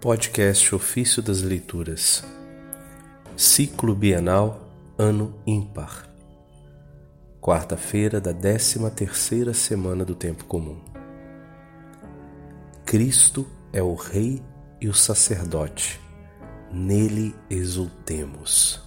Podcast 0.00 0.74
Ofício 0.74 1.22
das 1.22 1.40
Leituras, 1.40 2.22
Ciclo 3.34 3.94
Bienal, 3.94 4.70
Ano 4.98 5.34
Ímpar, 5.46 6.06
quarta-feira 7.40 8.20
da 8.20 8.30
décima 8.30 8.90
terceira 8.90 9.54
semana 9.54 10.04
do 10.04 10.14
Tempo 10.14 10.44
Comum. 10.44 10.78
Cristo 12.84 13.46
é 13.72 13.82
o 13.82 13.94
Rei 13.94 14.42
e 14.82 14.86
o 14.86 14.92
Sacerdote, 14.92 15.98
nele 16.70 17.34
exultemos. 17.48 18.82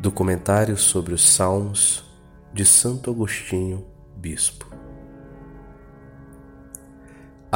Documentário 0.00 0.76
sobre 0.76 1.14
os 1.14 1.24
Salmos 1.24 2.04
de 2.52 2.66
Santo 2.66 3.08
Agostinho, 3.08 3.86
Bispo. 4.16 4.83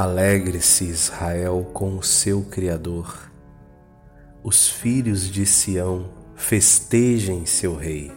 Alegre-se 0.01 0.85
Israel 0.85 1.69
com 1.75 1.97
o 1.97 2.05
seu 2.05 2.45
Criador. 2.45 3.33
Os 4.45 4.69
filhos 4.69 5.29
de 5.29 5.45
Sião 5.45 6.09
festejem 6.37 7.45
seu 7.45 7.75
Rei. 7.75 8.13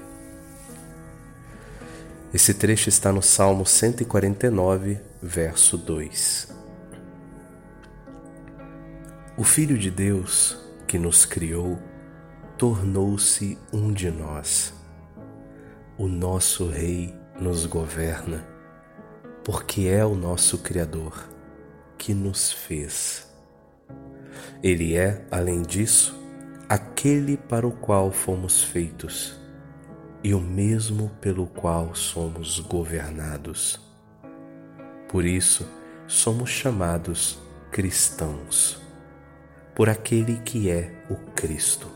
Esse 2.31 2.53
trecho 2.53 2.87
está 2.87 3.11
no 3.11 3.23
Salmo 3.23 3.65
149, 3.65 4.99
verso 5.23 5.75
2. 5.75 6.53
O 9.35 9.43
Filho 9.43 9.75
de 9.75 9.89
Deus, 9.89 10.59
que 10.87 10.99
nos 10.99 11.25
criou, 11.25 11.79
tornou-se 12.59 13.57
um 13.73 13.91
de 13.91 14.11
nós. 14.11 14.71
O 15.97 16.07
nosso 16.07 16.69
Rei 16.69 17.11
nos 17.39 17.65
governa, 17.65 18.47
porque 19.43 19.87
é 19.87 20.05
o 20.05 20.13
nosso 20.13 20.59
Criador 20.59 21.30
que 22.01 22.15
nos 22.15 22.51
fez. 22.51 23.31
Ele 24.63 24.97
é, 24.97 25.23
além 25.29 25.61
disso, 25.61 26.19
aquele 26.67 27.37
para 27.37 27.67
o 27.67 27.71
qual 27.71 28.11
fomos 28.11 28.63
feitos 28.63 29.39
e 30.23 30.33
o 30.33 30.39
mesmo 30.39 31.11
pelo 31.21 31.45
qual 31.45 31.93
somos 31.93 32.59
governados. 32.59 33.79
Por 35.07 35.25
isso, 35.25 35.69
somos 36.07 36.49
chamados 36.49 37.37
cristãos, 37.71 38.81
por 39.75 39.87
aquele 39.87 40.37
que 40.39 40.71
é 40.71 41.05
o 41.07 41.15
Cristo. 41.35 41.87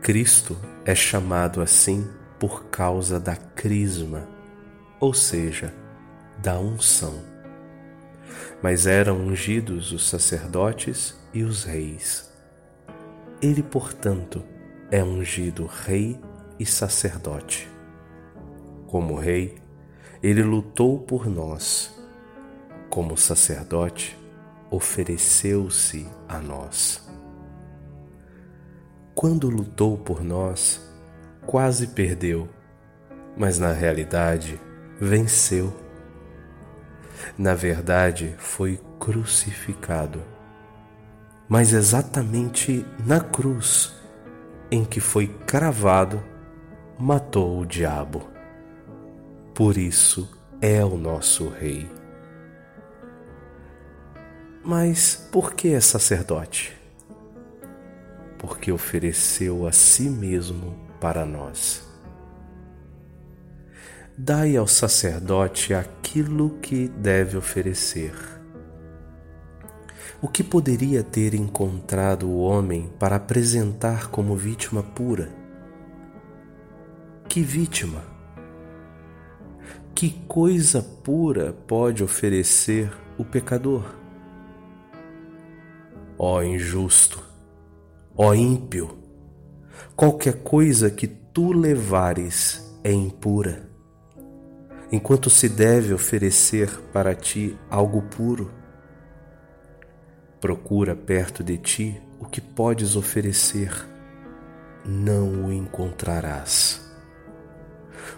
Cristo 0.00 0.56
é 0.86 0.94
chamado 0.94 1.60
assim 1.60 2.10
por 2.38 2.70
causa 2.70 3.20
da 3.20 3.36
crisma, 3.36 4.26
ou 4.98 5.12
seja, 5.12 5.79
da 6.42 6.58
unção. 6.58 7.22
Mas 8.62 8.86
eram 8.86 9.16
ungidos 9.16 9.92
os 9.92 10.08
sacerdotes 10.08 11.18
e 11.32 11.42
os 11.42 11.64
reis. 11.64 12.30
Ele, 13.40 13.62
portanto, 13.62 14.42
é 14.90 15.02
ungido 15.02 15.66
rei 15.66 16.20
e 16.58 16.66
sacerdote. 16.66 17.68
Como 18.86 19.14
rei, 19.14 19.58
ele 20.22 20.42
lutou 20.42 20.98
por 20.98 21.26
nós. 21.26 21.94
Como 22.90 23.16
sacerdote, 23.16 24.18
ofereceu-se 24.70 26.06
a 26.28 26.38
nós. 26.38 27.08
Quando 29.14 29.48
lutou 29.48 29.96
por 29.96 30.22
nós, 30.22 30.80
quase 31.46 31.88
perdeu, 31.88 32.48
mas 33.36 33.58
na 33.58 33.72
realidade 33.72 34.60
venceu 35.00 35.72
na 37.36 37.54
verdade 37.54 38.34
foi 38.38 38.80
crucificado. 38.98 40.22
Mas 41.48 41.72
exatamente 41.72 42.84
na 43.04 43.20
cruz 43.20 43.94
em 44.70 44.84
que 44.84 45.00
foi 45.00 45.26
cravado, 45.26 46.22
matou 46.98 47.60
o 47.60 47.66
diabo. 47.66 48.28
Por 49.54 49.76
isso 49.76 50.30
é 50.60 50.84
o 50.84 50.96
nosso 50.96 51.48
Rei. 51.48 51.90
Mas 54.62 55.28
por 55.32 55.54
que 55.54 55.74
é 55.74 55.80
sacerdote? 55.80 56.76
Porque 58.38 58.70
ofereceu 58.70 59.66
a 59.66 59.72
si 59.72 60.08
mesmo 60.08 60.78
para 61.00 61.24
nós 61.24 61.89
dai 64.22 64.54
ao 64.54 64.66
sacerdote 64.66 65.72
aquilo 65.72 66.58
que 66.60 66.88
deve 66.88 67.38
oferecer. 67.38 68.12
O 70.20 70.28
que 70.28 70.44
poderia 70.44 71.02
ter 71.02 71.32
encontrado 71.32 72.28
o 72.28 72.40
homem 72.40 72.92
para 72.98 73.16
apresentar 73.16 74.10
como 74.10 74.36
vítima 74.36 74.82
pura? 74.82 75.32
Que 77.30 77.40
vítima? 77.40 78.04
Que 79.94 80.10
coisa 80.28 80.82
pura 80.82 81.54
pode 81.66 82.04
oferecer 82.04 82.92
o 83.16 83.24
pecador? 83.24 83.94
Ó 86.18 86.42
injusto, 86.42 87.24
ó 88.14 88.34
ímpio, 88.34 88.98
qualquer 89.96 90.42
coisa 90.42 90.90
que 90.90 91.06
tu 91.06 91.54
levares 91.54 92.78
é 92.84 92.92
impura 92.92 93.69
enquanto 94.92 95.30
se 95.30 95.48
deve 95.48 95.94
oferecer 95.94 96.68
para 96.92 97.14
ti 97.14 97.56
algo 97.70 98.02
puro. 98.02 98.50
Procura 100.40 100.96
perto 100.96 101.44
de 101.44 101.56
ti 101.58 102.02
o 102.18 102.24
que 102.24 102.40
podes 102.40 102.96
oferecer, 102.96 103.72
não 104.84 105.46
o 105.46 105.52
encontrarás. 105.52 106.80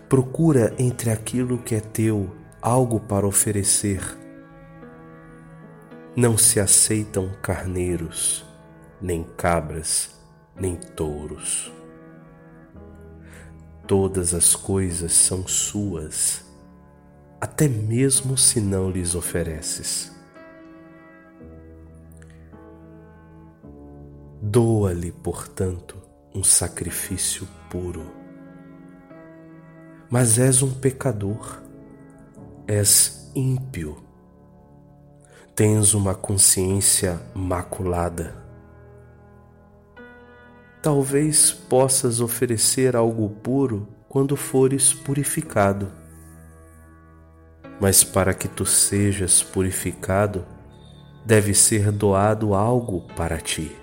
Procura 0.09 0.75
entre 0.79 1.11
aquilo 1.11 1.59
que 1.59 1.75
é 1.75 1.81
teu 1.81 2.31
algo 2.61 3.01
para 3.01 3.27
oferecer. 3.27 4.01
Não 6.15 6.39
se 6.39 6.61
aceitam 6.61 7.33
carneiros, 7.43 8.45
nem 9.01 9.25
cabras, 9.25 10.11
nem 10.55 10.77
touros. 10.77 11.73
Todas 13.87 14.33
as 14.33 14.55
coisas 14.55 15.13
são 15.13 15.47
suas 15.47 16.52
até 17.43 17.67
mesmo 17.67 18.39
se 18.39 18.61
não 18.61 18.89
lhes 18.89 19.17
ofereces. 19.17 20.13
Doa-lhe, 24.41 25.11
portanto, 25.11 26.01
um 26.33 26.45
sacrifício 26.45 27.49
puro. 27.69 28.07
Mas 30.09 30.39
és 30.39 30.63
um 30.63 30.73
pecador, 30.73 31.61
és 32.69 33.29
ímpio, 33.35 34.01
tens 35.53 35.95
uma 35.95 36.15
consciência 36.15 37.21
maculada. 37.35 38.37
Talvez 40.81 41.51
possas 41.51 42.21
oferecer 42.21 42.95
algo 42.95 43.29
puro 43.29 43.89
quando 44.09 44.37
fores 44.37 44.95
purificado 44.95 46.02
mas 47.83 48.05
para 48.05 48.33
que 48.33 48.47
tu 48.47 48.65
sejas 48.65 49.43
purificado, 49.43 50.47
deve 51.27 51.53
ser 51.53 51.91
doado 51.91 52.55
algo 52.55 53.01
para 53.17 53.39
ti. 53.39 53.77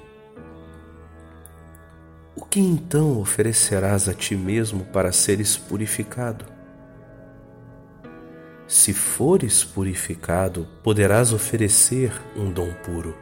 O 2.34 2.46
que 2.46 2.62
então 2.62 3.20
oferecerás 3.20 4.08
a 4.08 4.14
ti 4.14 4.38
mesmo 4.38 4.86
para 4.86 5.12
seres 5.12 5.58
purificado? 5.58 6.46
Se 8.66 8.94
fores 8.94 9.66
purificado, 9.66 10.66
poderás 10.82 11.34
oferecer 11.34 12.14
um 12.38 12.50
dom 12.54 12.72
puro. 12.76 13.14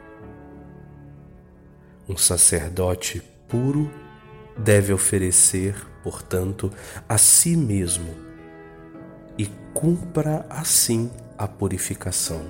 Um 2.08 2.16
sacerdote 2.16 3.20
puro 3.48 3.90
deve 4.56 4.92
oferecer, 4.92 5.74
portanto, 6.04 6.72
a 7.08 7.18
si 7.18 7.56
mesmo 7.56 8.27
cumpra 9.78 10.44
assim 10.50 11.08
a 11.38 11.46
purificação. 11.46 12.42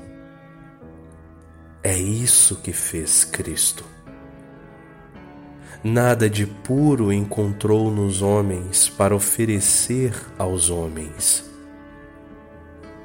É 1.83 1.95
isso 1.95 2.57
que 2.57 2.73
fez 2.73 3.23
Cristo. 3.23 3.85
Nada 5.85 6.31
de 6.31 6.47
puro 6.47 7.13
encontrou 7.13 7.91
nos 7.91 8.23
homens 8.23 8.89
para 8.89 9.15
oferecer 9.15 10.15
aos 10.39 10.71
homens. 10.71 11.45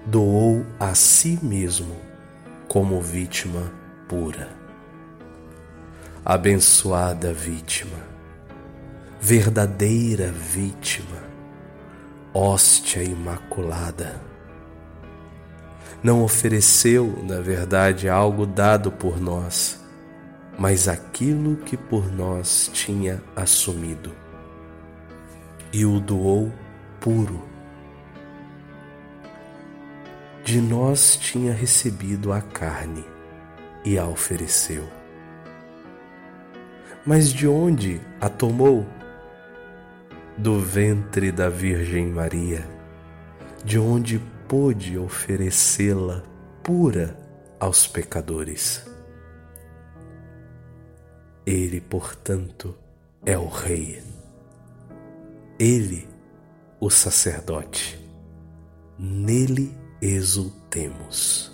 Doou 0.06 0.66
a 0.80 0.96
si 0.96 1.38
mesmo 1.44 1.98
como 2.70 3.02
vítima 3.02 3.74
pura. 4.08 4.56
Abençoada 6.24 7.34
vítima, 7.34 8.00
verdadeira 9.20 10.32
vítima 10.32 11.33
hóstia 12.34 13.04
imaculada. 13.04 14.20
não 16.02 16.22
ofereceu, 16.22 17.24
na 17.24 17.40
verdade, 17.40 18.10
algo 18.10 18.46
dado 18.46 18.92
por 18.92 19.22
nós, 19.22 19.82
mas 20.58 20.88
aquilo 20.90 21.56
que 21.58 21.78
por 21.78 22.12
nós 22.12 22.70
tinha 22.74 23.24
assumido, 23.36 24.12
e 25.72 25.86
o 25.86 26.02
doou 26.02 26.52
puro. 27.00 27.42
De 30.44 30.60
nós 30.60 31.16
tinha 31.16 31.54
recebido 31.54 32.34
a 32.34 32.42
carne 32.42 33.06
e 33.86 33.98
a 33.98 34.06
ofereceu. 34.06 34.84
Mas 37.06 37.32
de 37.32 37.48
onde 37.48 38.02
a 38.20 38.28
tomou? 38.28 38.86
Do 40.38 40.60
ventre 40.60 41.32
da 41.32 41.48
Virgem 41.48 42.08
Maria, 42.08 42.68
de 43.64 43.78
onde 43.78 44.20
pôde 44.48 44.98
oferecê-la 44.98 46.24
pura 46.64 47.16
aos 47.60 47.88
pecadores. 47.88 48.86
Ele, 51.46 51.80
portanto, 51.80 52.76
é 53.26 53.38
o 53.38 53.48
Rei. 53.48 54.02
Ele, 55.60 56.08
o 56.80 56.90
sacerdote. 56.90 58.00
Nele 58.98 59.78
exultemos. 60.02 61.53